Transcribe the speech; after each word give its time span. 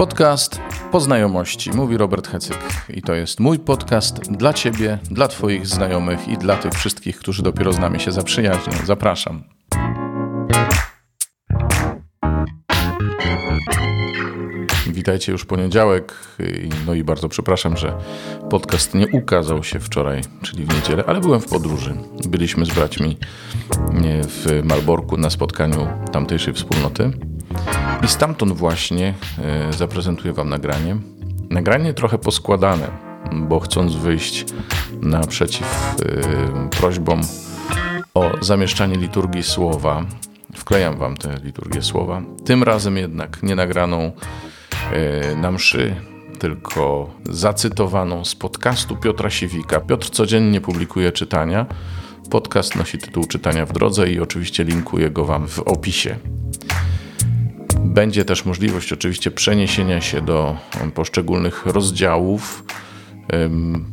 Podcast 0.00 0.60
Poznajomości, 0.92 1.70
mówi 1.70 1.96
Robert 1.96 2.28
Hecyk. 2.28 2.58
I 2.88 3.02
to 3.02 3.14
jest 3.14 3.40
mój 3.40 3.58
podcast 3.58 4.32
dla 4.32 4.52
Ciebie, 4.52 4.98
dla 5.10 5.28
Twoich 5.28 5.66
znajomych 5.66 6.28
i 6.28 6.38
dla 6.38 6.56
tych 6.56 6.72
wszystkich, 6.72 7.18
którzy 7.18 7.42
dopiero 7.42 7.72
z 7.72 7.78
nami 7.78 8.00
się 8.00 8.12
zaprzyjaźnią. 8.12 8.72
Zapraszam. 8.84 9.44
Witajcie 14.86 15.32
już 15.32 15.44
poniedziałek. 15.44 16.14
No 16.86 16.94
i 16.94 17.04
bardzo 17.04 17.28
przepraszam, 17.28 17.76
że 17.76 17.98
podcast 18.50 18.94
nie 18.94 19.08
ukazał 19.08 19.64
się 19.64 19.80
wczoraj, 19.80 20.20
czyli 20.42 20.64
w 20.64 20.74
niedzielę, 20.74 21.04
ale 21.06 21.20
byłem 21.20 21.40
w 21.40 21.48
podróży. 21.48 21.94
Byliśmy 22.28 22.64
z 22.66 22.70
braćmi 22.70 23.18
w 24.28 24.60
Malborku 24.64 25.16
na 25.16 25.30
spotkaniu 25.30 25.88
tamtejszej 26.12 26.54
wspólnoty. 26.54 27.29
I 28.04 28.08
stamtąd 28.08 28.52
właśnie 28.52 29.14
e, 29.38 29.72
zaprezentuję 29.72 30.32
Wam 30.32 30.48
nagranie. 30.48 30.96
Nagranie 31.50 31.94
trochę 31.94 32.18
poskładane, 32.18 32.90
bo 33.32 33.60
chcąc 33.60 33.94
wyjść 33.94 34.44
naprzeciw 35.02 35.96
e, 36.02 36.68
prośbom 36.68 37.20
o 38.14 38.30
zamieszczanie 38.40 38.96
liturgii 38.96 39.42
słowa, 39.42 40.04
wklejam 40.56 40.96
Wam 40.96 41.16
tę 41.16 41.34
liturgię 41.44 41.82
słowa. 41.82 42.22
Tym 42.44 42.62
razem 42.62 42.96
jednak 42.96 43.42
nie 43.42 43.54
nagraną 43.54 44.12
e, 44.92 45.36
na 45.36 45.50
mszy, 45.52 45.96
tylko 46.38 47.10
zacytowaną 47.30 48.24
z 48.24 48.34
podcastu 48.34 48.96
Piotra 48.96 49.30
Siwika. 49.30 49.80
Piotr 49.80 50.10
codziennie 50.10 50.60
publikuje 50.60 51.12
czytania. 51.12 51.66
Podcast 52.30 52.76
nosi 52.76 52.98
tytuł 52.98 53.24
Czytania 53.24 53.66
w 53.66 53.72
drodze 53.72 54.10
i 54.10 54.20
oczywiście 54.20 54.64
linkuję 54.64 55.10
go 55.10 55.24
Wam 55.24 55.48
w 55.48 55.58
opisie. 55.58 56.16
Będzie 57.90 58.24
też 58.24 58.44
możliwość 58.44 58.92
oczywiście 58.92 59.30
przeniesienia 59.30 60.00
się 60.00 60.20
do 60.20 60.56
poszczególnych 60.94 61.66
rozdziałów. 61.66 62.64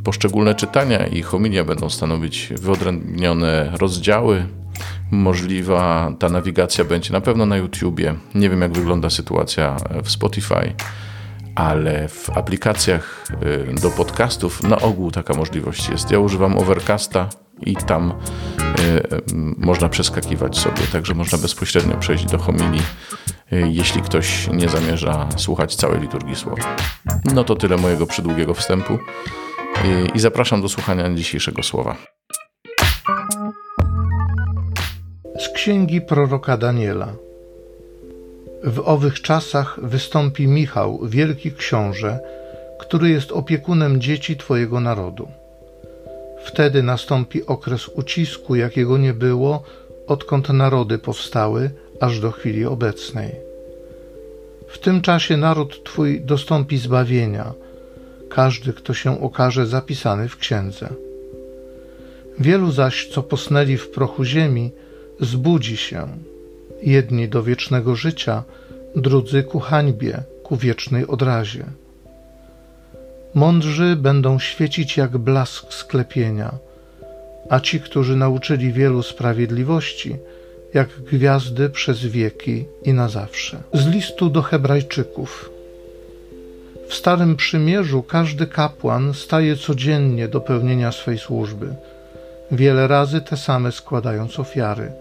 Poszczególne 0.04 0.56
czytania 0.56 1.08
i 1.08 1.22
homilia 1.22 1.64
będą 1.64 1.90
stanowić 1.90 2.54
wyodrębnione 2.62 3.72
rozdziały. 3.74 4.46
Możliwa 5.12 6.14
ta 6.20 6.30
nawigacja 6.30 6.86
będzie 6.86 7.14
na 7.14 7.22
pewno 7.22 7.46
na 7.46 7.58
YouTubie. 7.58 8.16
Nie 8.36 8.50
wiem, 8.50 8.62
jak 8.62 8.72
wygląda 8.72 9.10
sytuacja 9.10 9.78
w 10.04 10.12
Spotify, 10.12 10.74
ale 11.56 12.08
w 12.08 12.30
aplikacjach 12.30 13.28
y, 13.78 13.82
do 13.82 13.90
podcastów 13.90 14.64
na 14.64 14.80
ogół 14.80 15.12
taka 15.12 15.34
możliwość 15.34 15.90
jest. 15.90 16.12
Ja 16.12 16.20
używam 16.20 16.58
Overcasta 16.58 17.30
i 17.62 17.76
tam 17.76 18.14
y, 18.80 19.22
można 19.58 19.90
przeskakiwać 19.90 20.58
sobie, 20.58 20.82
także 20.92 21.14
można 21.14 21.38
bezpośrednio 21.38 21.98
przejść 21.98 22.26
do 22.26 22.38
homilii 22.38 22.82
jeśli 23.52 24.02
ktoś 24.02 24.48
nie 24.48 24.70
zamierza 24.70 25.30
słuchać 25.38 25.76
całej 25.76 26.02
liturgii 26.02 26.36
słowa. 26.36 26.76
No 27.34 27.44
to 27.44 27.56
tyle 27.56 27.78
mojego 27.78 28.06
przydługiego 28.06 28.54
wstępu 28.54 28.94
y, 28.94 29.00
i 30.16 30.20
zapraszam 30.20 30.62
do 30.62 30.70
słuchania 30.70 31.14
dzisiejszego 31.14 31.64
słowa. 31.64 31.98
Z 35.40 35.50
księgi 35.50 36.02
proroka 36.02 36.58
Daniela. 36.58 37.14
W 38.64 38.80
owych 38.86 39.22
czasach 39.22 39.80
wystąpi 39.82 40.48
Michał, 40.48 41.00
wielki 41.04 41.52
książę, 41.52 42.20
który 42.80 43.10
jest 43.10 43.32
opiekunem 43.32 44.02
dzieci 44.02 44.38
Twojego 44.38 44.80
narodu. 44.80 45.28
Wtedy 46.46 46.84
nastąpi 46.84 47.46
okres 47.46 47.88
ucisku, 47.88 48.56
jakiego 48.56 48.98
nie 48.98 49.14
było, 49.14 49.64
odkąd 50.08 50.50
narody 50.50 50.98
powstały, 50.98 51.72
aż 52.00 52.20
do 52.20 52.32
chwili 52.32 52.66
obecnej. 52.66 53.36
W 54.68 54.78
tym 54.78 55.02
czasie 55.02 55.38
naród 55.38 55.84
Twój 55.84 56.22
dostąpi 56.22 56.78
zbawienia, 56.78 57.54
każdy, 58.30 58.74
kto 58.74 58.94
się 58.94 59.22
okaże 59.22 59.66
zapisany 59.66 60.30
w 60.30 60.38
księdze. 60.38 60.90
Wielu 62.40 62.72
zaś, 62.72 63.08
co 63.08 63.24
posnęli 63.24 63.78
w 63.78 63.90
prochu 63.90 64.24
ziemi, 64.24 64.72
zbudzi 65.20 65.78
się, 65.78 66.08
jedni 66.84 67.28
do 67.28 67.44
wiecznego 67.44 67.96
życia, 67.96 68.44
drudzy 68.96 69.44
ku 69.44 69.60
hańbie, 69.60 70.24
ku 70.44 70.58
wiecznej 70.58 71.08
odrazie. 71.08 71.66
Mądrzy 73.34 73.96
będą 73.96 74.40
świecić 74.40 74.98
jak 74.98 75.18
blask 75.18 75.74
sklepienia, 75.74 76.54
a 77.50 77.60
ci, 77.60 77.80
którzy 77.80 78.16
nauczyli 78.16 78.72
wielu 78.72 79.04
sprawiedliwości, 79.04 80.16
jak 80.78 80.90
gwiazdy 81.12 81.70
przez 81.70 82.06
wieki 82.06 82.66
i 82.84 82.94
na 82.94 83.10
zawsze. 83.10 83.64
Z 83.74 83.88
listu 83.88 84.30
do 84.30 84.42
Hebrajczyków. 84.42 85.50
W 86.90 86.94
Starym 86.94 87.36
Przymierzu 87.36 88.04
każdy 88.04 88.48
kapłan 88.48 89.14
staje 89.14 89.56
codziennie 89.56 90.28
do 90.28 90.42
pełnienia 90.42 90.92
swej 90.92 91.18
służby, 91.18 91.68
wiele 92.52 92.88
razy 92.88 93.22
te 93.22 93.38
same 93.38 93.72
składając 93.72 94.40
ofiary, 94.40 94.92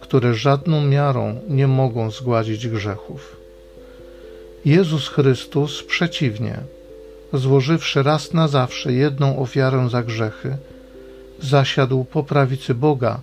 które 0.00 0.34
żadną 0.34 0.80
miarą 0.80 1.40
nie 1.48 1.66
mogą 1.66 2.10
zgładzić 2.10 2.68
grzechów. 2.68 3.36
Jezus 4.64 5.08
Chrystus 5.08 5.82
przeciwnie, 5.82 6.56
złożywszy 7.32 8.02
raz 8.02 8.32
na 8.32 8.48
zawsze 8.48 8.92
jedną 8.92 9.38
ofiarę 9.38 9.88
za 9.90 10.02
grzechy, 10.02 10.56
zasiadł 11.40 12.04
po 12.04 12.22
prawicy 12.22 12.74
Boga, 12.74 13.20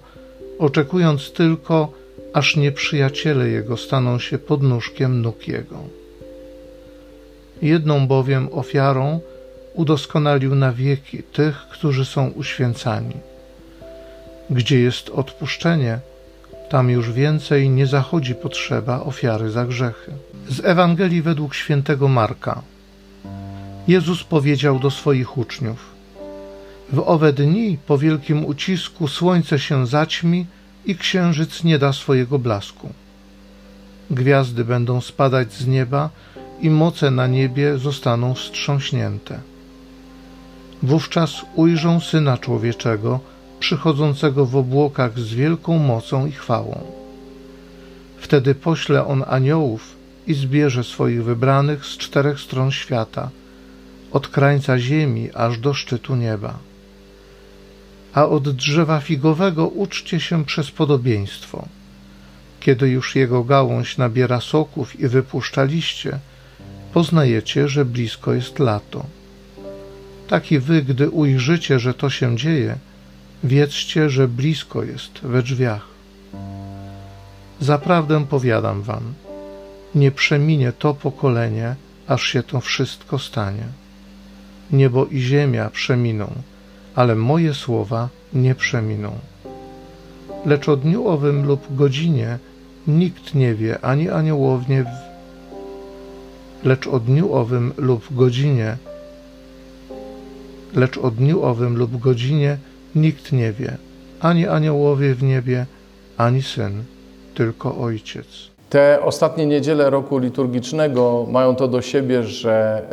oczekując 0.59 1.31
tylko, 1.31 1.93
aż 2.33 2.55
nieprzyjaciele 2.55 3.49
jego 3.49 3.77
staną 3.77 4.19
się 4.19 4.37
podnóżkiem 4.37 5.21
nóg 5.21 5.47
jego. 5.47 5.77
Jedną 7.61 8.07
bowiem 8.07 8.49
ofiarą 8.51 9.19
udoskonalił 9.73 10.55
na 10.55 10.71
wieki 10.71 11.23
tych, 11.23 11.55
którzy 11.55 12.05
są 12.05 12.27
uświęcani. 12.27 13.15
Gdzie 14.49 14.79
jest 14.79 15.09
odpuszczenie, 15.09 15.99
tam 16.69 16.89
już 16.89 17.11
więcej 17.11 17.69
nie 17.69 17.87
zachodzi 17.87 18.35
potrzeba 18.35 19.01
ofiary 19.01 19.51
za 19.51 19.65
grzechy. 19.65 20.11
Z 20.49 20.65
Ewangelii 20.65 21.21
według 21.21 21.55
świętego 21.55 22.07
Marka. 22.07 22.61
Jezus 23.87 24.23
powiedział 24.23 24.79
do 24.79 24.91
swoich 24.91 25.37
uczniów: 25.37 25.98
w 26.91 26.99
owe 27.05 27.33
dni 27.33 27.77
po 27.87 27.97
wielkim 27.97 28.45
ucisku 28.45 29.07
słońce 29.07 29.59
się 29.59 29.87
zaćmi 29.87 30.45
i 30.85 30.95
księżyc 30.95 31.63
nie 31.63 31.79
da 31.79 31.93
swojego 31.93 32.39
blasku. 32.39 32.89
Gwiazdy 34.11 34.65
będą 34.65 35.01
spadać 35.01 35.53
z 35.53 35.67
nieba 35.67 36.09
i 36.61 36.69
moce 36.69 37.11
na 37.11 37.27
niebie 37.27 37.77
zostaną 37.77 38.33
wstrząśnięte. 38.33 39.39
Wówczas 40.83 41.45
ujrzą 41.55 41.99
Syna 41.99 42.37
Człowieczego, 42.37 43.19
przychodzącego 43.59 44.45
w 44.45 44.55
obłokach 44.55 45.19
z 45.19 45.33
wielką 45.33 45.79
mocą 45.79 46.25
i 46.25 46.31
chwałą. 46.31 46.81
Wtedy 48.17 48.55
pośle 48.55 49.05
On 49.05 49.23
aniołów 49.27 49.95
i 50.27 50.33
zbierze 50.33 50.83
swoich 50.83 51.23
wybranych 51.23 51.85
z 51.85 51.97
czterech 51.97 52.39
stron 52.39 52.71
świata, 52.71 53.29
od 54.11 54.27
krańca 54.27 54.79
ziemi 54.79 55.29
aż 55.33 55.59
do 55.59 55.73
szczytu 55.73 56.15
nieba 56.15 56.68
a 58.13 58.25
od 58.25 58.49
drzewa 58.49 58.99
figowego 58.99 59.67
uczcie 59.67 60.19
się 60.19 60.45
przez 60.45 60.71
podobieństwo. 60.71 61.67
Kiedy 62.59 62.89
już 62.89 63.15
jego 63.15 63.43
gałąź 63.43 63.97
nabiera 63.97 64.41
soków 64.41 64.99
i 64.99 65.07
wypuszcza 65.07 65.63
liście, 65.63 66.19
poznajecie, 66.93 67.67
że 67.67 67.85
blisko 67.85 68.33
jest 68.33 68.59
lato. 68.59 69.05
Tak 70.27 70.51
i 70.51 70.59
wy, 70.59 70.81
gdy 70.81 71.09
ujrzycie, 71.09 71.79
że 71.79 71.93
to 71.93 72.09
się 72.09 72.37
dzieje, 72.37 72.75
wiedzcie, 73.43 74.09
że 74.09 74.27
blisko 74.27 74.83
jest 74.83 75.19
we 75.21 75.43
drzwiach. 75.43 75.85
Zaprawdę 77.59 78.25
powiadam 78.25 78.81
wam, 78.81 79.13
nie 79.95 80.11
przeminie 80.11 80.71
to 80.71 80.93
pokolenie, 80.93 81.75
aż 82.07 82.23
się 82.23 82.43
to 82.43 82.61
wszystko 82.61 83.19
stanie. 83.19 83.63
Niebo 84.71 85.05
i 85.05 85.19
ziemia 85.19 85.69
przeminą, 85.69 86.31
ale 86.99 87.15
moje 87.15 87.53
słowa 87.53 88.09
nie 88.33 88.55
przeminą. 88.55 89.11
Lecz 90.45 90.69
o 90.69 90.77
dniu 90.77 91.07
owym 91.07 91.45
lub 91.45 91.75
godzinie 91.75 92.37
nikt 92.87 93.35
nie 93.35 93.55
wie, 93.55 93.79
ani 93.81 94.09
aniołownie, 94.09 94.83
w... 94.83 94.87
lecz 96.65 96.87
o 96.87 96.99
dniu 96.99 97.33
owym 97.33 97.73
lub 97.77 98.15
godzinie, 98.15 98.77
lecz 100.75 100.97
o 100.97 101.11
dniu 101.11 101.43
owym 101.43 101.77
lub 101.77 101.99
godzinie 101.99 102.57
nikt 102.95 103.31
nie 103.31 103.51
wie, 103.51 103.77
ani 104.19 104.47
aniołowie 104.47 105.15
w 105.15 105.23
niebie, 105.23 105.65
ani 106.17 106.41
syn, 106.41 106.83
tylko 107.35 107.77
ojciec. 107.77 108.27
Te 108.69 109.01
ostatnie 109.03 109.45
niedziele 109.45 109.89
roku 109.89 110.17
liturgicznego 110.17 111.25
mają 111.29 111.55
to 111.55 111.67
do 111.67 111.81
siebie, 111.81 112.23
że 112.23 112.83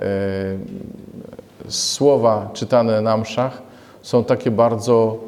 y, 1.66 1.70
słowa 1.72 2.50
czytane 2.54 3.00
na 3.00 3.16
mszach 3.16 3.66
są 4.06 4.24
takie 4.24 4.50
bardzo 4.50 5.18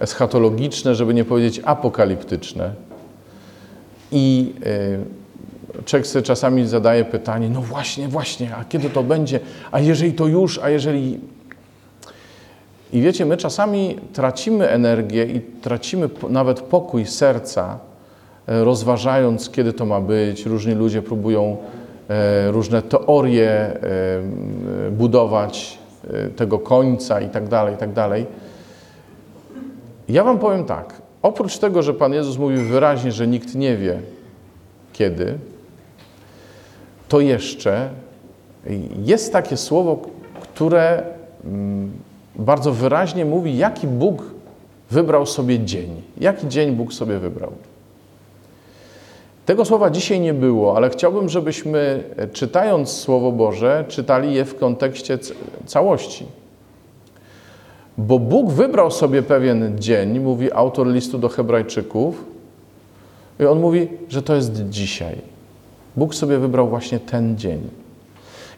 eschatologiczne, 0.00 0.94
żeby 0.94 1.14
nie 1.14 1.24
powiedzieć 1.24 1.60
apokaliptyczne. 1.64 2.70
I 4.12 4.54
człowiek 5.84 6.06
sobie 6.06 6.22
czasami 6.22 6.66
zadaje 6.66 7.04
pytanie, 7.04 7.48
no 7.48 7.60
właśnie, 7.60 8.08
właśnie, 8.08 8.56
a 8.56 8.64
kiedy 8.64 8.90
to 8.90 9.02
będzie? 9.02 9.40
A 9.72 9.80
jeżeli 9.80 10.12
to 10.12 10.26
już, 10.26 10.58
a 10.58 10.70
jeżeli... 10.70 11.20
I 12.92 13.00
wiecie, 13.00 13.26
my 13.26 13.36
czasami 13.36 13.96
tracimy 14.12 14.68
energię 14.68 15.24
i 15.24 15.40
tracimy 15.40 16.08
nawet 16.28 16.60
pokój 16.60 17.06
serca, 17.06 17.78
e, 18.46 18.64
rozważając, 18.64 19.50
kiedy 19.50 19.72
to 19.72 19.86
ma 19.86 20.00
być. 20.00 20.46
Różni 20.46 20.74
ludzie 20.74 21.02
próbują 21.02 21.56
e, 22.08 22.50
różne 22.50 22.82
teorie 22.82 23.78
budować 24.90 25.78
tego 26.36 26.58
końca 26.58 27.20
i 27.20 27.28
tak 27.28 27.48
dalej, 27.48 27.74
i 27.74 27.76
tak 27.76 27.92
dalej. 27.92 28.26
Ja 30.08 30.24
wam 30.24 30.38
powiem 30.38 30.64
tak, 30.64 31.02
oprócz 31.22 31.58
tego, 31.58 31.82
że 31.82 31.94
Pan 31.94 32.12
Jezus 32.12 32.38
mówi 32.38 32.56
wyraźnie, 32.56 33.12
że 33.12 33.26
nikt 33.26 33.54
nie 33.54 33.76
wie 33.76 33.98
kiedy, 34.92 35.38
to 37.08 37.20
jeszcze 37.20 37.88
jest 39.04 39.32
takie 39.32 39.56
słowo, 39.56 39.98
które 40.42 41.02
mm, 41.44 41.92
bardzo 42.36 42.72
wyraźnie 42.72 43.24
mówi, 43.24 43.56
jaki 43.56 43.86
Bóg 43.86 44.22
wybrał 44.90 45.26
sobie 45.26 45.58
dzień. 45.58 46.02
Jaki 46.20 46.48
dzień 46.48 46.72
Bóg 46.72 46.92
sobie 46.92 47.18
wybrał. 47.18 47.52
Tego 49.46 49.64
słowa 49.64 49.90
dzisiaj 49.90 50.20
nie 50.20 50.34
było, 50.34 50.76
ale 50.76 50.90
chciałbym, 50.90 51.28
żebyśmy 51.28 52.04
czytając 52.32 52.90
Słowo 52.90 53.32
Boże, 53.32 53.84
czytali 53.88 54.34
je 54.34 54.44
w 54.44 54.58
kontekście 54.58 55.18
całości. 55.66 56.26
Bo 57.98 58.18
Bóg 58.18 58.50
wybrał 58.50 58.90
sobie 58.90 59.22
pewien 59.22 59.78
dzień, 59.78 60.20
mówi 60.20 60.52
autor 60.52 60.86
listu 60.86 61.18
do 61.18 61.28
Hebrajczyków, 61.28 62.24
i 63.40 63.44
on 63.44 63.60
mówi, 63.60 63.88
że 64.08 64.22
to 64.22 64.34
jest 64.34 64.68
dzisiaj. 64.68 65.16
Bóg 65.96 66.14
sobie 66.14 66.38
wybrał 66.38 66.68
właśnie 66.68 67.00
ten 67.00 67.38
dzień. 67.38 67.60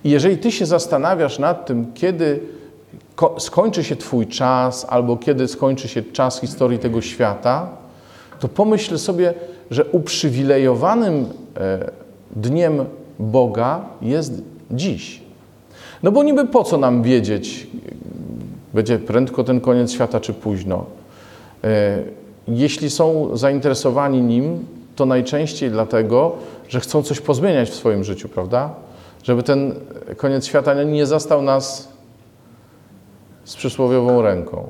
I 0.05 0.11
jeżeli 0.11 0.39
ty 0.39 0.53
się 0.53 0.67
zastanawiasz 0.67 1.39
nad 1.39 1.67
tym, 1.67 1.93
kiedy 1.95 2.41
skończy 3.39 3.85
się 3.85 3.97
Twój 3.97 4.27
czas, 4.27 4.87
albo 4.89 5.17
kiedy 5.17 5.49
skończy 5.49 5.89
się 5.89 6.03
czas 6.03 6.41
historii 6.41 6.79
tego 6.79 7.01
świata, 7.01 7.69
to 8.41 8.49
pomyśl 8.49 8.99
sobie, 8.99 9.35
że 9.71 9.85
uprzywilejowanym 9.85 11.27
e, 11.57 11.91
dniem 12.37 12.85
Boga 13.19 13.81
jest 14.03 14.43
dziś. 14.71 15.21
No 16.03 16.13
bo 16.13 16.23
niby 16.23 16.47
po 16.47 16.65
co 16.65 16.79
nam 16.79 17.03
wiedzieć, 17.03 17.67
będzie 18.75 18.99
prędko 18.99 19.45
ten 19.45 19.61
koniec 19.61 19.93
świata, 19.93 20.21
czy 20.21 20.35
późno. 20.35 20.85
E, 21.65 21.99
jeśli 22.49 22.91
są 22.91 23.37
zainteresowani 23.37 24.23
nim, 24.23 24.67
to 24.97 25.07
najczęściej 25.07 25.71
dlatego, 25.71 26.37
że 26.69 26.81
chcą 26.81 27.03
coś 27.03 27.21
pozmieniać 27.21 27.71
w 27.71 27.75
swoim 27.75 28.05
życiu, 28.05 28.29
prawda? 28.29 28.71
Żeby 29.23 29.43
ten 29.43 29.75
koniec 30.17 30.47
świata 30.47 30.85
nie 30.85 31.07
zastał 31.07 31.43
nas 31.43 31.89
z 33.45 33.57
przysłowiową 33.57 34.23
ręką. 34.23 34.69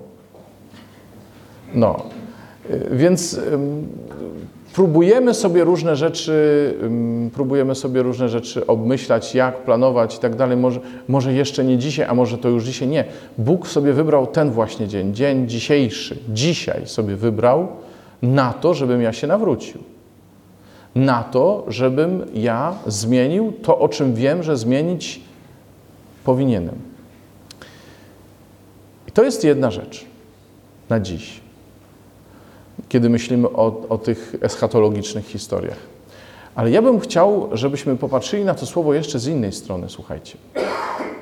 No, 1.74 2.02
e, 2.70 2.96
więc 2.96 3.40
próbujemy 4.78 5.34
sobie 5.34 5.64
różne 5.64 5.96
rzeczy, 5.96 6.74
próbujemy 7.34 7.74
sobie 7.74 8.02
różne 8.02 8.28
rzeczy 8.28 8.66
obmyślać, 8.66 9.34
jak 9.34 9.64
planować 9.64 10.16
i 10.16 10.18
tak 10.18 10.36
dalej. 10.36 10.56
Może, 10.56 10.80
może 11.08 11.32
jeszcze 11.32 11.64
nie 11.64 11.78
dzisiaj, 11.78 12.06
a 12.08 12.14
może 12.14 12.38
to 12.38 12.48
już 12.48 12.64
dzisiaj 12.64 12.88
nie. 12.88 13.04
Bóg 13.38 13.68
sobie 13.68 13.92
wybrał 13.92 14.26
ten 14.26 14.50
właśnie 14.50 14.88
dzień, 14.88 15.14
dzień 15.14 15.48
dzisiejszy, 15.48 16.18
dzisiaj 16.28 16.86
sobie 16.86 17.16
wybrał 17.16 17.68
na 18.22 18.52
to, 18.52 18.74
żebym 18.74 19.02
ja 19.02 19.12
się 19.12 19.26
nawrócił. 19.26 19.80
Na 20.94 21.22
to, 21.22 21.64
żebym 21.68 22.26
ja 22.34 22.74
zmienił 22.86 23.52
to, 23.62 23.78
o 23.78 23.88
czym 23.88 24.14
wiem, 24.14 24.42
że 24.42 24.56
zmienić 24.56 25.20
powinienem. 26.24 26.74
I 29.08 29.12
to 29.12 29.22
jest 29.22 29.44
jedna 29.44 29.70
rzecz 29.70 30.04
na 30.88 31.00
dziś 31.00 31.47
kiedy 32.88 33.08
myślimy 33.10 33.48
o, 33.48 33.86
o 33.88 33.98
tych 33.98 34.34
eschatologicznych 34.40 35.26
historiach. 35.26 35.78
Ale 36.54 36.70
ja 36.70 36.82
bym 36.82 37.00
chciał, 37.00 37.48
żebyśmy 37.52 37.96
popatrzyli 37.96 38.44
na 38.44 38.54
to 38.54 38.66
słowo 38.66 38.94
jeszcze 38.94 39.18
z 39.18 39.26
innej 39.26 39.52
strony, 39.52 39.88
słuchajcie. 39.88 40.36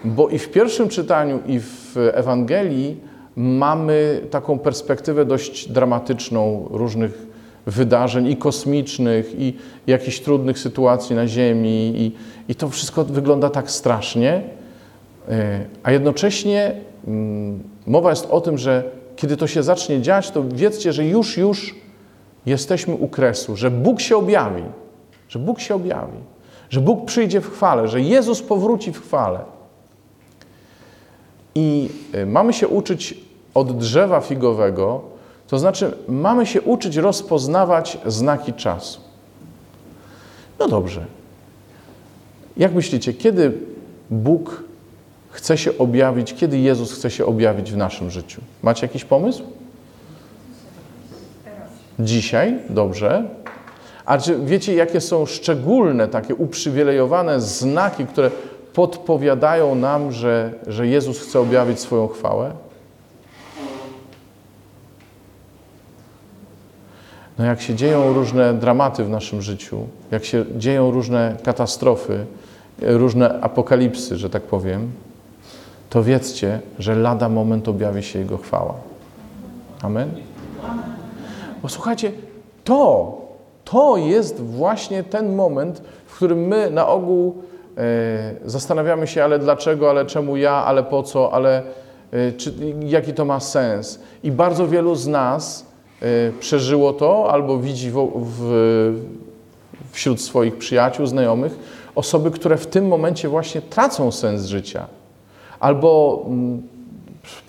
Bo 0.04 0.28
i 0.28 0.38
w 0.38 0.48
pierwszym 0.48 0.88
czytaniu, 0.88 1.38
i 1.46 1.60
w 1.60 1.96
Ewangelii 2.12 2.96
mamy 3.36 4.20
taką 4.30 4.58
perspektywę 4.58 5.24
dość 5.24 5.68
dramatyczną 5.68 6.68
różnych 6.70 7.26
wydarzeń 7.66 8.26
i 8.26 8.36
kosmicznych, 8.36 9.40
i 9.40 9.56
jakichś 9.86 10.20
trudnych 10.20 10.58
sytuacji 10.58 11.16
na 11.16 11.26
Ziemi, 11.26 11.92
i, 11.96 12.12
i 12.52 12.54
to 12.54 12.68
wszystko 12.68 13.04
wygląda 13.04 13.50
tak 13.50 13.70
strasznie. 13.70 14.42
E, 15.28 15.60
a 15.82 15.92
jednocześnie 15.92 16.74
mm, 17.06 17.62
mowa 17.86 18.10
jest 18.10 18.26
o 18.30 18.40
tym, 18.40 18.58
że 18.58 18.84
kiedy 19.16 19.36
to 19.36 19.46
się 19.46 19.62
zacznie 19.62 20.02
dziać, 20.02 20.30
to 20.30 20.44
wiedzcie, 20.44 20.92
że 20.92 21.04
już, 21.04 21.36
już 21.36 21.74
jesteśmy 22.46 22.94
u 22.94 23.08
kresu, 23.08 23.56
że 23.56 23.70
Bóg 23.70 24.00
się 24.00 24.16
objawi, 24.16 24.62
że 25.28 25.38
Bóg 25.38 25.60
się 25.60 25.74
objawi, 25.74 26.18
że 26.70 26.80
Bóg 26.80 27.04
przyjdzie 27.04 27.40
w 27.40 27.50
chwale, 27.50 27.88
że 27.88 28.00
Jezus 28.00 28.42
powróci 28.42 28.92
w 28.92 29.02
chwale. 29.02 29.40
I 31.54 31.90
y, 32.14 32.26
mamy 32.26 32.52
się 32.52 32.68
uczyć 32.68 33.14
od 33.54 33.78
drzewa 33.78 34.20
figowego, 34.20 35.00
to 35.48 35.58
znaczy 35.58 35.92
mamy 36.08 36.46
się 36.46 36.62
uczyć 36.62 36.96
rozpoznawać 36.96 37.98
znaki 38.06 38.52
czasu. 38.52 39.00
No 40.58 40.68
dobrze. 40.68 41.06
Jak 42.56 42.74
myślicie, 42.74 43.14
kiedy 43.14 43.52
Bóg 44.10 44.62
chce 45.36 45.58
się 45.58 45.78
objawić, 45.78 46.34
kiedy 46.34 46.58
Jezus 46.58 46.92
chce 46.92 47.10
się 47.10 47.26
objawić 47.26 47.72
w 47.72 47.76
naszym 47.76 48.10
życiu? 48.10 48.40
Macie 48.62 48.86
jakiś 48.86 49.04
pomysł? 49.04 49.42
Dzisiaj? 51.98 52.58
Dobrze. 52.70 53.24
A 54.06 54.18
czy 54.18 54.38
wiecie, 54.44 54.74
jakie 54.74 55.00
są 55.00 55.26
szczególne, 55.26 56.08
takie 56.08 56.34
uprzywilejowane 56.34 57.40
znaki, 57.40 58.06
które 58.06 58.30
podpowiadają 58.72 59.74
nam, 59.74 60.12
że, 60.12 60.52
że 60.66 60.86
Jezus 60.86 61.20
chce 61.20 61.40
objawić 61.40 61.80
swoją 61.80 62.08
chwałę? 62.08 62.52
No 67.38 67.44
jak 67.44 67.60
się 67.60 67.74
dzieją 67.74 68.12
różne 68.12 68.54
dramaty 68.54 69.04
w 69.04 69.08
naszym 69.10 69.42
życiu, 69.42 69.86
jak 70.10 70.24
się 70.24 70.44
dzieją 70.56 70.90
różne 70.90 71.36
katastrofy, 71.44 72.26
różne 72.82 73.40
apokalipsy, 73.40 74.16
że 74.16 74.30
tak 74.30 74.42
powiem, 74.42 74.90
to 75.96 76.02
wiedzcie, 76.02 76.60
że 76.78 76.94
lada 76.94 77.28
moment 77.28 77.68
objawi 77.68 78.02
się 78.02 78.18
Jego 78.18 78.38
chwała. 78.38 78.74
Amen? 79.82 80.10
Bo 81.62 81.68
słuchajcie, 81.68 82.12
to, 82.64 83.12
to 83.64 83.96
jest 83.96 84.40
właśnie 84.40 85.04
ten 85.04 85.34
moment, 85.34 85.82
w 86.06 86.16
którym 86.16 86.46
my 86.46 86.70
na 86.70 86.88
ogół 86.88 87.42
e, 87.76 88.34
zastanawiamy 88.44 89.06
się, 89.06 89.24
ale 89.24 89.38
dlaczego, 89.38 89.90
ale 89.90 90.06
czemu 90.06 90.36
ja, 90.36 90.52
ale 90.52 90.82
po 90.82 91.02
co, 91.02 91.32
ale 91.32 91.62
e, 92.12 92.32
czy, 92.32 92.54
jaki 92.80 93.12
to 93.12 93.24
ma 93.24 93.40
sens. 93.40 94.00
I 94.22 94.30
bardzo 94.30 94.68
wielu 94.68 94.94
z 94.94 95.06
nas 95.06 95.66
e, 96.02 96.06
przeżyło 96.40 96.92
to 96.92 97.32
albo 97.32 97.58
widzi 97.58 97.90
w, 97.90 98.10
w, 98.16 98.94
wśród 99.90 100.20
swoich 100.20 100.56
przyjaciół, 100.56 101.06
znajomych 101.06 101.58
osoby, 101.94 102.30
które 102.30 102.56
w 102.56 102.66
tym 102.66 102.88
momencie 102.88 103.28
właśnie 103.28 103.62
tracą 103.62 104.12
sens 104.12 104.44
życia 104.44 104.86
albo 105.60 106.22
mm, 106.26 106.62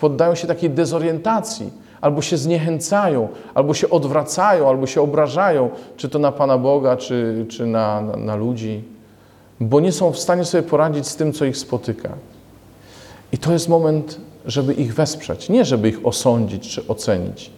poddają 0.00 0.34
się 0.34 0.46
takiej 0.46 0.70
dezorientacji, 0.70 1.70
albo 2.00 2.22
się 2.22 2.36
zniechęcają, 2.36 3.28
albo 3.54 3.74
się 3.74 3.90
odwracają, 3.90 4.68
albo 4.68 4.86
się 4.86 5.02
obrażają, 5.02 5.70
czy 5.96 6.08
to 6.08 6.18
na 6.18 6.32
Pana 6.32 6.58
Boga, 6.58 6.96
czy, 6.96 7.46
czy 7.48 7.66
na, 7.66 8.00
na, 8.00 8.16
na 8.16 8.36
ludzi, 8.36 8.84
bo 9.60 9.80
nie 9.80 9.92
są 9.92 10.12
w 10.12 10.18
stanie 10.18 10.44
sobie 10.44 10.62
poradzić 10.62 11.06
z 11.06 11.16
tym, 11.16 11.32
co 11.32 11.44
ich 11.44 11.56
spotyka. 11.56 12.08
I 13.32 13.38
to 13.38 13.52
jest 13.52 13.68
moment, 13.68 14.20
żeby 14.46 14.74
ich 14.74 14.94
wesprzeć, 14.94 15.48
nie 15.48 15.64
żeby 15.64 15.88
ich 15.88 16.06
osądzić 16.06 16.68
czy 16.68 16.86
ocenić. 16.88 17.50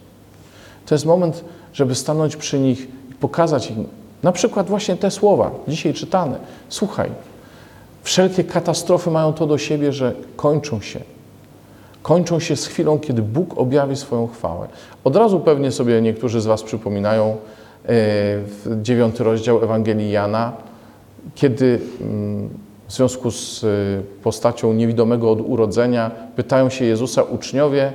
To 0.85 0.95
jest 0.95 1.05
moment, 1.05 1.43
żeby 1.73 1.95
stanąć 1.95 2.35
przy 2.35 2.59
nich 2.59 2.87
i 3.11 3.13
pokazać 3.13 3.71
im 3.71 3.85
na 4.23 4.31
przykład 4.31 4.67
właśnie 4.67 4.95
te 4.95 5.11
słowa, 5.11 5.51
dzisiaj 5.67 5.93
czytane. 5.93 6.37
Słuchaj, 6.69 7.11
Wszelkie 8.03 8.43
katastrofy 8.43 9.11
mają 9.11 9.33
to 9.33 9.47
do 9.47 9.57
siebie, 9.57 9.93
że 9.93 10.13
kończą 10.35 10.81
się. 10.81 10.99
Kończą 12.01 12.39
się 12.39 12.55
z 12.55 12.67
chwilą, 12.67 12.99
kiedy 12.99 13.21
Bóg 13.21 13.57
objawi 13.57 13.95
swoją 13.95 14.27
chwałę. 14.27 14.67
Od 15.03 15.15
razu 15.15 15.39
pewnie 15.39 15.71
sobie 15.71 16.01
niektórzy 16.01 16.41
z 16.41 16.45
Was 16.45 16.63
przypominają 16.63 17.37
e, 17.85 17.93
dziewiąty 18.81 19.23
rozdział 19.23 19.63
Ewangelii 19.63 20.11
Jana, 20.11 20.53
kiedy 21.35 21.79
mm, 22.01 22.49
w 22.87 22.93
związku 22.93 23.31
z 23.31 23.63
e, 23.63 23.67
postacią 24.23 24.73
niewidomego 24.73 25.31
od 25.31 25.41
urodzenia 25.41 26.11
pytają 26.35 26.69
się 26.69 26.85
Jezusa 26.85 27.23
uczniowie, 27.23 27.93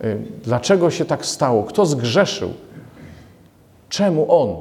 e, 0.00 0.16
dlaczego 0.44 0.90
się 0.90 1.04
tak 1.04 1.26
stało? 1.26 1.64
Kto 1.64 1.86
zgrzeszył? 1.86 2.50
Czemu 3.88 4.26
on? 4.28 4.56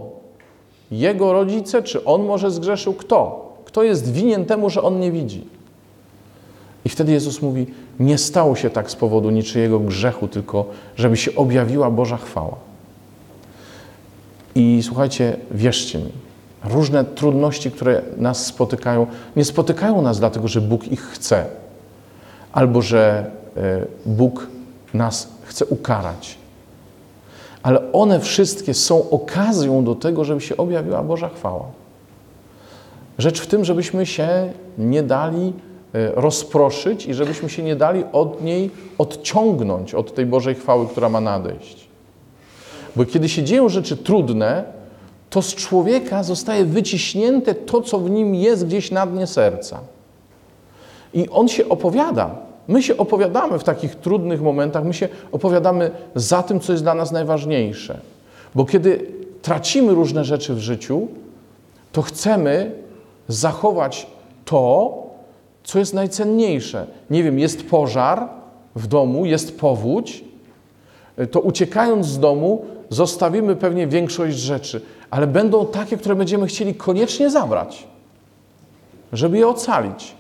Jego 0.91 1.34
rodzice, 1.34 1.84
czy 1.84 2.03
on 2.05 2.25
może 2.25 2.51
zgrzeszył? 2.51 2.93
Kto? 2.93 3.49
Kto 3.69 3.83
jest 3.83 4.11
winien 4.11 4.45
temu, 4.45 4.69
że 4.69 4.81
on 4.81 4.99
nie 4.99 5.11
widzi? 5.11 5.47
I 6.85 6.89
wtedy 6.89 7.11
Jezus 7.11 7.41
mówi: 7.41 7.67
Nie 7.99 8.17
stało 8.17 8.55
się 8.55 8.69
tak 8.69 8.91
z 8.91 8.95
powodu 8.95 9.29
niczyjego 9.29 9.79
grzechu, 9.79 10.27
tylko 10.27 10.65
żeby 10.95 11.17
się 11.17 11.35
objawiła 11.35 11.91
Boża 11.91 12.17
chwała. 12.17 12.55
I 14.55 14.79
słuchajcie, 14.83 15.38
wierzcie 15.51 15.99
mi, 15.99 16.11
różne 16.63 17.05
trudności, 17.05 17.71
które 17.71 18.01
nas 18.17 18.45
spotykają, 18.45 19.07
nie 19.35 19.45
spotykają 19.45 20.01
nas 20.01 20.19
dlatego, 20.19 20.47
że 20.47 20.61
Bóg 20.61 20.88
ich 20.88 21.01
chce, 21.01 21.45
albo 22.51 22.81
że 22.81 23.31
e, 23.57 23.85
Bóg 24.05 24.47
nas 24.93 25.27
chce 25.43 25.65
ukarać. 25.65 26.38
Ale 27.63 27.91
one 27.91 28.19
wszystkie 28.19 28.73
są 28.73 29.09
okazją 29.09 29.83
do 29.83 29.95
tego, 29.95 30.25
żeby 30.25 30.41
się 30.41 30.57
objawiła 30.57 31.03
Boża 31.03 31.29
chwała. 31.29 31.78
Rzecz 33.19 33.41
w 33.41 33.47
tym, 33.47 33.65
żebyśmy 33.65 34.05
się 34.05 34.53
nie 34.77 35.03
dali 35.03 35.53
e, 35.93 36.11
rozproszyć 36.11 37.05
i 37.05 37.13
żebyśmy 37.13 37.49
się 37.49 37.63
nie 37.63 37.75
dali 37.75 38.03
od 38.11 38.43
niej 38.43 38.71
odciągnąć, 38.97 39.93
od 39.93 40.13
tej 40.13 40.25
Bożej 40.25 40.55
chwały, 40.55 40.88
która 40.88 41.09
ma 41.09 41.21
nadejść. 41.21 41.88
Bo 42.95 43.05
kiedy 43.05 43.29
się 43.29 43.43
dzieją 43.43 43.69
rzeczy 43.69 43.97
trudne, 43.97 44.63
to 45.29 45.41
z 45.41 45.55
człowieka 45.55 46.23
zostaje 46.23 46.65
wyciśnięte 46.65 47.55
to, 47.55 47.81
co 47.81 47.99
w 47.99 48.09
nim 48.09 48.35
jest 48.35 48.65
gdzieś 48.67 48.91
na 48.91 49.05
dnie 49.05 49.27
serca. 49.27 49.79
I 51.13 51.29
on 51.29 51.47
się 51.47 51.69
opowiada. 51.69 52.35
My 52.67 52.83
się 52.83 52.97
opowiadamy 52.97 53.59
w 53.59 53.63
takich 53.63 53.95
trudnych 53.95 54.41
momentach, 54.41 54.83
my 54.83 54.93
się 54.93 55.09
opowiadamy 55.31 55.91
za 56.15 56.43
tym, 56.43 56.59
co 56.59 56.71
jest 56.71 56.83
dla 56.83 56.93
nas 56.93 57.11
najważniejsze. 57.11 57.99
Bo 58.55 58.65
kiedy 58.65 59.05
tracimy 59.41 59.93
różne 59.93 60.23
rzeczy 60.25 60.53
w 60.53 60.59
życiu, 60.59 61.07
to 61.91 62.01
chcemy 62.01 62.71
zachować 63.29 64.07
to, 64.45 64.98
co 65.63 65.79
jest 65.79 65.93
najcenniejsze. 65.93 66.88
Nie 67.09 67.24
wiem, 67.24 67.39
jest 67.39 67.69
pożar 67.69 68.29
w 68.75 68.88
domu, 68.88 69.25
jest 69.25 69.59
powódź, 69.59 70.24
to 71.31 71.39
uciekając 71.39 72.05
z 72.05 72.19
domu, 72.19 72.65
zostawimy 72.89 73.55
pewnie 73.55 73.88
większość 73.88 74.38
rzeczy, 74.38 74.81
ale 75.09 75.27
będą 75.27 75.65
takie, 75.65 75.98
które 75.98 76.15
będziemy 76.15 76.48
chcieli 76.48 76.75
koniecznie 76.75 77.29
zabrać, 77.29 77.88
żeby 79.13 79.38
je 79.38 79.48
ocalić. 79.48 80.15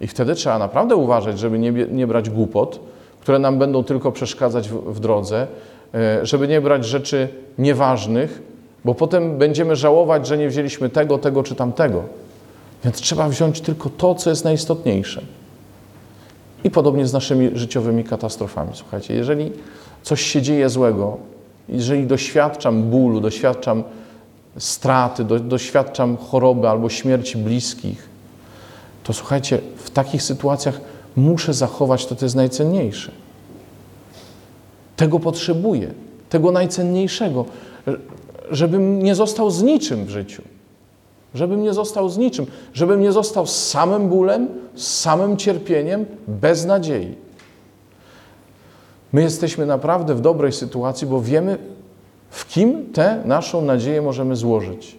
I 0.00 0.06
wtedy 0.06 0.34
trzeba 0.34 0.58
naprawdę 0.58 0.96
uważać, 0.96 1.38
żeby 1.38 1.58
nie, 1.58 1.72
nie 1.72 2.06
brać 2.06 2.30
głupot, 2.30 2.80
które 3.20 3.38
nam 3.38 3.58
będą 3.58 3.84
tylko 3.84 4.12
przeszkadzać 4.12 4.68
w, 4.68 4.92
w 4.92 5.00
drodze, 5.00 5.46
e, 5.94 6.26
żeby 6.26 6.48
nie 6.48 6.60
brać 6.60 6.84
rzeczy 6.84 7.28
nieważnych, 7.58 8.42
bo 8.86 8.94
potem 8.94 9.38
będziemy 9.38 9.76
żałować, 9.76 10.26
że 10.26 10.38
nie 10.38 10.48
wzięliśmy 10.48 10.88
tego, 10.88 11.18
tego 11.18 11.42
czy 11.42 11.54
tamtego. 11.54 12.02
Więc 12.84 12.96
trzeba 12.96 13.28
wziąć 13.28 13.60
tylko 13.60 13.90
to, 13.90 14.14
co 14.14 14.30
jest 14.30 14.44
najistotniejsze. 14.44 15.22
I 16.64 16.70
podobnie 16.70 17.06
z 17.06 17.12
naszymi 17.12 17.50
życiowymi 17.54 18.04
katastrofami. 18.04 18.70
Słuchajcie, 18.74 19.14
jeżeli 19.14 19.52
coś 20.02 20.20
się 20.22 20.42
dzieje 20.42 20.68
złego, 20.68 21.16
jeżeli 21.68 22.06
doświadczam 22.06 22.82
bólu, 22.82 23.20
doświadczam 23.20 23.82
straty, 24.58 25.24
do, 25.24 25.40
doświadczam 25.40 26.16
choroby 26.16 26.68
albo 26.68 26.88
śmierci 26.88 27.38
bliskich, 27.38 28.08
to 29.04 29.12
słuchajcie, 29.12 29.58
w 29.76 29.90
takich 29.90 30.22
sytuacjach 30.22 30.80
muszę 31.16 31.54
zachować 31.54 32.06
to, 32.06 32.16
co 32.16 32.26
jest 32.26 32.36
najcenniejsze. 32.36 33.12
Tego 34.96 35.20
potrzebuję, 35.20 35.90
tego 36.28 36.52
najcenniejszego, 36.52 37.44
żebym 38.50 39.02
nie 39.02 39.14
został 39.14 39.50
z 39.50 39.62
niczym 39.62 40.04
w 40.04 40.10
życiu. 40.10 40.42
Żebym 41.34 41.62
nie 41.62 41.72
został 41.72 42.08
z 42.08 42.18
niczym, 42.18 42.46
żebym 42.74 43.00
nie 43.00 43.12
został 43.12 43.46
z 43.46 43.68
samym 43.68 44.08
bólem, 44.08 44.48
z 44.74 45.00
samym 45.00 45.36
cierpieniem, 45.36 46.06
bez 46.28 46.64
nadziei. 46.64 47.14
My 49.12 49.22
jesteśmy 49.22 49.66
naprawdę 49.66 50.14
w 50.14 50.20
dobrej 50.20 50.52
sytuacji, 50.52 51.06
bo 51.06 51.20
wiemy, 51.20 51.58
w 52.30 52.48
kim 52.48 52.92
tę 52.92 53.22
naszą 53.24 53.62
nadzieję 53.62 54.02
możemy 54.02 54.36
złożyć. 54.36 54.98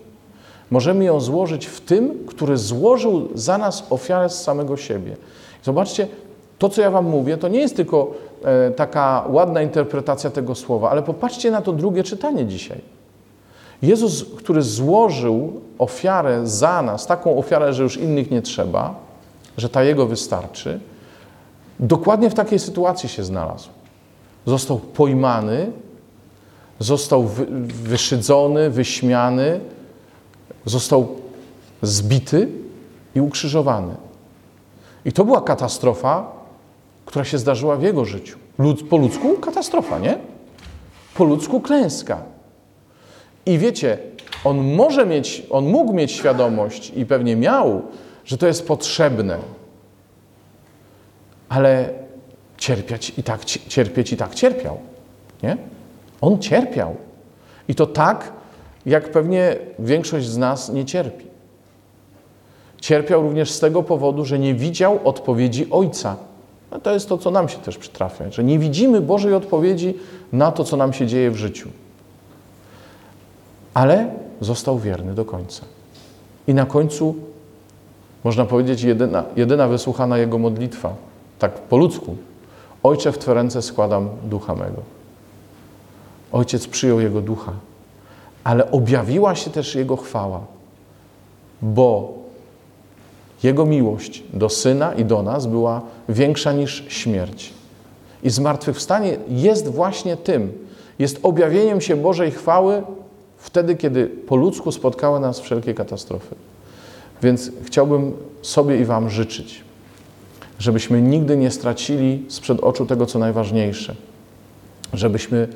Możemy 0.71 1.03
ją 1.03 1.19
złożyć 1.19 1.65
w 1.65 1.81
tym, 1.81 2.25
który 2.27 2.57
złożył 2.57 3.29
za 3.35 3.57
nas 3.57 3.83
ofiarę 3.89 4.29
z 4.29 4.41
samego 4.41 4.77
siebie. 4.77 5.17
Zobaczcie, 5.63 6.07
to 6.59 6.69
co 6.69 6.81
ja 6.81 6.91
Wam 6.91 7.05
mówię, 7.05 7.37
to 7.37 7.47
nie 7.47 7.59
jest 7.59 7.75
tylko 7.75 8.11
e, 8.43 8.71
taka 8.71 9.25
ładna 9.29 9.61
interpretacja 9.61 10.29
tego 10.29 10.55
słowa, 10.55 10.89
ale 10.89 11.03
popatrzcie 11.03 11.51
na 11.51 11.61
to 11.61 11.73
drugie 11.73 12.03
czytanie 12.03 12.45
dzisiaj. 12.45 12.81
Jezus, 13.81 14.25
który 14.37 14.61
złożył 14.61 15.61
ofiarę 15.79 16.47
za 16.47 16.81
nas, 16.81 17.07
taką 17.07 17.37
ofiarę, 17.37 17.73
że 17.73 17.83
już 17.83 17.97
innych 17.97 18.31
nie 18.31 18.41
trzeba, 18.41 18.95
że 19.57 19.69
ta 19.69 19.83
Jego 19.83 20.05
wystarczy, 20.05 20.79
dokładnie 21.79 22.29
w 22.29 22.33
takiej 22.33 22.59
sytuacji 22.59 23.09
się 23.09 23.23
znalazł. 23.23 23.69
Został 24.45 24.79
pojmany, 24.79 25.71
został 26.79 27.29
wyszydzony, 27.83 28.69
wyśmiany, 28.69 29.59
został 30.65 31.07
zbity 31.81 32.49
i 33.15 33.21
ukrzyżowany. 33.21 33.95
I 35.05 35.11
to 35.11 35.25
była 35.25 35.41
katastrofa, 35.41 36.31
która 37.05 37.25
się 37.25 37.37
zdarzyła 37.37 37.75
w 37.75 37.83
jego 37.83 38.05
życiu. 38.05 38.37
Po 38.89 38.97
ludzku 38.97 39.33
katastrofa, 39.33 39.99
nie? 39.99 40.17
Po 41.15 41.23
ludzku 41.23 41.61
klęska. 41.61 42.36
I 43.47 43.57
wiecie, 43.57 43.97
on 44.43 44.73
może 44.75 45.05
mieć, 45.05 45.43
on 45.49 45.65
mógł 45.65 45.93
mieć 45.93 46.11
świadomość 46.11 46.91
i 46.95 47.05
pewnie 47.05 47.35
miał, 47.35 47.81
że 48.25 48.37
to 48.37 48.47
jest 48.47 48.67
potrzebne. 48.67 49.37
Ale 51.49 51.89
cierpieć 52.57 53.13
i 53.17 53.23
tak, 53.23 53.45
cierpieć 53.45 54.13
i 54.13 54.17
tak 54.17 54.35
cierpiał. 54.35 54.77
Nie? 55.43 55.57
On 56.21 56.39
cierpiał. 56.39 56.95
I 57.67 57.75
to 57.75 57.85
tak, 57.85 58.31
jak 58.85 59.11
pewnie 59.11 59.55
większość 59.79 60.27
z 60.27 60.37
nas 60.37 60.69
nie 60.69 60.85
cierpi. 60.85 61.25
Cierpiał 62.81 63.21
również 63.21 63.51
z 63.51 63.59
tego 63.59 63.83
powodu, 63.83 64.25
że 64.25 64.39
nie 64.39 64.53
widział 64.55 64.99
odpowiedzi 65.03 65.67
Ojca. 65.71 66.15
No 66.71 66.79
to 66.79 66.93
jest 66.93 67.09
to, 67.09 67.17
co 67.17 67.31
nam 67.31 67.49
się 67.49 67.57
też 67.57 67.77
przytrafia, 67.77 68.31
że 68.31 68.43
nie 68.43 68.59
widzimy 68.59 69.01
Bożej 69.01 69.33
odpowiedzi 69.33 69.93
na 70.31 70.51
to, 70.51 70.63
co 70.63 70.77
nam 70.77 70.93
się 70.93 71.07
dzieje 71.07 71.31
w 71.31 71.35
życiu. 71.35 71.69
Ale 73.77 74.09
został 74.41 74.79
wierny 74.79 75.13
do 75.13 75.25
końca. 75.25 75.61
I 76.47 76.53
na 76.53 76.65
końcu, 76.65 77.15
można 78.23 78.45
powiedzieć, 78.45 78.81
jedyna, 78.83 79.23
jedyna 79.35 79.67
wysłuchana 79.67 80.17
jego 80.17 80.37
modlitwa, 80.37 80.95
tak 81.39 81.51
po 81.51 81.77
ludzku. 81.77 82.15
Ojcze, 82.83 83.11
w 83.11 83.17
Twe 83.17 83.33
ręce 83.33 83.61
składam 83.61 84.09
ducha 84.23 84.55
mego. 84.55 84.81
Ojciec 86.31 86.67
przyjął 86.67 86.99
jego 86.99 87.21
ducha, 87.21 87.51
ale 88.43 88.71
objawiła 88.71 89.35
się 89.35 89.49
też 89.51 89.75
jego 89.75 89.97
chwała, 89.97 90.41
bo 91.61 92.13
jego 93.43 93.65
miłość 93.65 94.23
do 94.33 94.49
syna 94.49 94.93
i 94.93 95.05
do 95.05 95.23
nas 95.23 95.45
była 95.45 95.81
większa 96.09 96.53
niż 96.53 96.85
śmierć. 96.87 97.53
I 98.23 98.29
zmartwychwstanie 98.29 99.17
jest 99.29 99.67
właśnie 99.67 100.17
tym, 100.17 100.67
jest 100.99 101.19
objawieniem 101.23 101.81
się 101.81 101.95
Bożej 101.95 102.31
chwały 102.31 102.83
wtedy, 103.37 103.75
kiedy 103.75 104.07
po 104.07 104.35
ludzku 104.35 104.71
spotkały 104.71 105.19
nas 105.19 105.39
wszelkie 105.39 105.73
katastrofy. 105.73 106.35
Więc 107.21 107.51
chciałbym 107.63 108.13
sobie 108.41 108.77
i 108.77 108.85
Wam 108.85 109.09
życzyć, 109.09 109.63
żebyśmy 110.59 111.01
nigdy 111.01 111.37
nie 111.37 111.51
stracili 111.51 112.25
sprzed 112.29 112.59
oczu 112.59 112.85
tego, 112.85 113.05
co 113.05 113.19
najważniejsze. 113.19 113.95
Żebyśmy, 114.93 115.47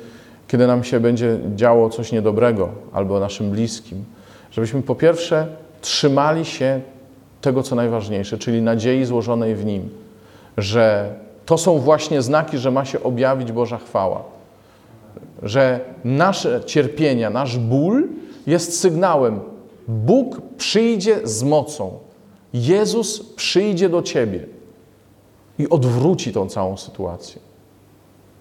kiedy 0.48 0.66
nam 0.66 0.84
się 0.84 1.00
będzie 1.00 1.38
działo 1.56 1.90
coś 1.90 2.12
niedobrego 2.12 2.68
albo 2.92 3.20
naszym 3.20 3.50
bliskim, 3.50 4.04
żebyśmy 4.50 4.82
po 4.82 4.94
pierwsze 4.94 5.46
trzymali 5.80 6.44
się 6.44 6.80
tego, 7.40 7.62
co 7.62 7.74
najważniejsze, 7.74 8.38
czyli 8.38 8.62
nadziei 8.62 9.04
złożonej 9.04 9.54
w 9.54 9.64
Nim, 9.64 9.88
że 10.56 11.14
to 11.46 11.58
są 11.58 11.78
właśnie 11.78 12.22
znaki, 12.22 12.58
że 12.58 12.70
ma 12.70 12.84
się 12.84 13.02
objawić 13.02 13.52
Boża 13.52 13.78
chwała 13.78 14.22
że 15.42 15.80
nasze 16.04 16.60
cierpienia, 16.66 17.30
nasz 17.30 17.58
ból 17.58 18.08
jest 18.46 18.80
sygnałem. 18.80 19.40
Bóg 19.88 20.40
przyjdzie 20.56 21.20
z 21.24 21.42
mocą. 21.42 21.98
Jezus 22.52 23.22
przyjdzie 23.34 23.88
do 23.88 24.02
ciebie 24.02 24.46
i 25.58 25.68
odwróci 25.68 26.32
tą 26.32 26.48
całą 26.48 26.76
sytuację. 26.76 27.40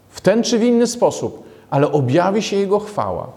W 0.10 0.22
ten 0.22 0.44
czy 0.44 0.60
w 0.60 0.64
inny 0.64 0.88
sposób, 0.88 1.44
ale 1.70 1.92
objawi 1.92 2.42
się 2.42 2.56
Jego 2.56 2.80
chwała. 2.80 3.28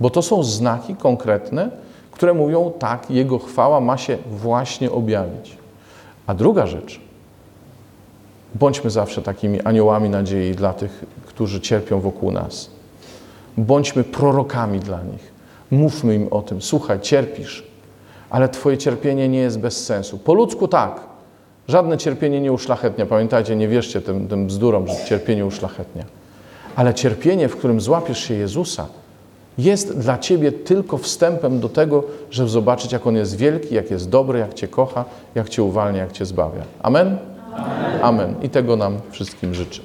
Bo 0.00 0.10
to 0.10 0.22
są 0.22 0.42
znaki 0.42 0.94
konkretne, 0.94 1.70
które 2.10 2.34
mówią 2.34 2.72
tak, 2.78 3.10
Jego 3.10 3.38
chwała 3.38 3.80
ma 3.80 3.96
się 3.96 4.18
właśnie 4.30 4.90
objawić. 4.90 5.56
A 6.26 6.34
druga 6.34 6.66
rzecz, 6.66 7.00
bądźmy 8.58 8.90
zawsze 8.90 9.22
takimi 9.22 9.60
aniołami 9.60 10.10
nadziei 10.10 10.54
dla 10.54 10.72
tych 10.72 11.04
którzy 11.38 11.60
cierpią 11.60 12.00
wokół 12.00 12.32
nas. 12.32 12.70
Bądźmy 13.56 14.04
prorokami 14.04 14.80
dla 14.80 15.02
nich. 15.02 15.32
Mówmy 15.70 16.14
im 16.14 16.28
o 16.30 16.42
tym. 16.42 16.62
Słuchaj, 16.62 17.00
cierpisz, 17.00 17.66
ale 18.30 18.48
Twoje 18.48 18.78
cierpienie 18.78 19.28
nie 19.28 19.38
jest 19.38 19.58
bez 19.58 19.86
sensu. 19.86 20.18
Po 20.18 20.34
ludzku 20.34 20.68
tak. 20.68 21.00
Żadne 21.68 21.98
cierpienie 21.98 22.40
nie 22.40 22.52
uszlachetnia. 22.52 23.06
Pamiętajcie, 23.06 23.56
nie 23.56 23.68
wierzcie 23.68 24.00
tym, 24.00 24.28
tym 24.28 24.46
bzdurom, 24.46 24.86
że 24.88 24.94
cierpienie 25.08 25.46
uszlachetnia. 25.46 26.04
Ale 26.76 26.94
cierpienie, 26.94 27.48
w 27.48 27.56
którym 27.56 27.80
złapiesz 27.80 28.18
się 28.18 28.34
Jezusa, 28.34 28.86
jest 29.58 29.98
dla 29.98 30.18
Ciebie 30.18 30.52
tylko 30.52 30.98
wstępem 30.98 31.60
do 31.60 31.68
tego, 31.68 32.04
żeby 32.30 32.48
zobaczyć, 32.48 32.92
jak 32.92 33.06
On 33.06 33.16
jest 33.16 33.36
wielki, 33.36 33.74
jak 33.74 33.90
jest 33.90 34.08
dobry, 34.08 34.38
jak 34.38 34.54
Cię 34.54 34.68
kocha, 34.68 35.04
jak 35.34 35.48
Cię 35.48 35.62
uwalnia, 35.62 36.00
jak 36.00 36.12
Cię 36.12 36.26
zbawia. 36.26 36.62
Amen? 36.82 37.18
Amen. 38.02 38.34
I 38.42 38.48
tego 38.48 38.76
nam 38.76 38.98
wszystkim 39.10 39.54
życzę. 39.54 39.82